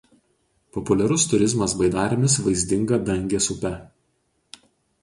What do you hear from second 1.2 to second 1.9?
turizmas